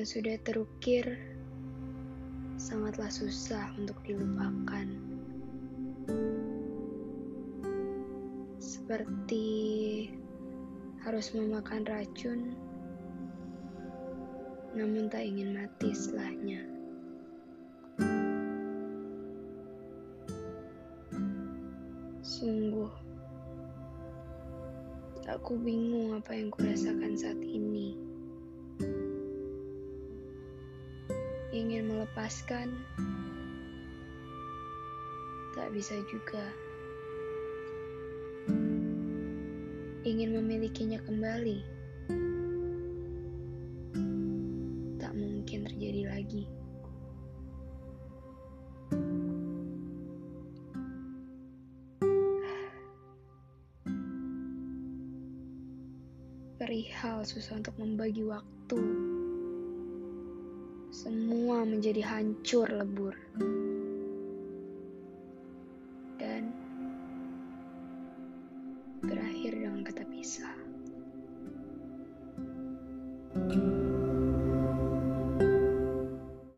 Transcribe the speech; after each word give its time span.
yang 0.00 0.08
sudah 0.08 0.40
terukir 0.48 1.04
sangatlah 2.56 3.12
susah 3.12 3.68
untuk 3.76 4.00
dilupakan. 4.08 4.88
Seperti 8.56 9.44
harus 11.04 11.36
memakan 11.36 11.84
racun, 11.84 12.56
namun 14.72 15.12
tak 15.12 15.20
ingin 15.20 15.52
mati 15.52 15.92
setelahnya. 15.92 16.64
Sungguh, 22.24 22.88
aku 25.28 25.60
bingung 25.60 26.16
apa 26.16 26.32
yang 26.32 26.48
kurasakan 26.48 27.20
saat 27.20 27.44
ini. 27.44 28.00
Ingin 31.60 31.92
melepaskan, 31.92 32.72
tak 35.52 35.68
bisa 35.76 35.92
juga. 36.08 36.40
Ingin 40.00 40.40
memilikinya 40.40 40.96
kembali, 41.04 41.60
tak 45.04 45.12
mungkin 45.12 45.68
terjadi 45.68 46.08
lagi. 46.08 46.48
Perihal 56.56 57.28
susah 57.28 57.60
untuk 57.60 57.76
membagi 57.76 58.24
waktu. 58.24 59.09
Semua 60.90 61.62
menjadi 61.62 62.02
hancur 62.02 62.66
lebur. 62.66 63.14
Dan 66.18 66.50
berakhir 68.98 69.54
dengan 69.54 69.86
kata 69.86 70.02
pisah. 70.10 70.69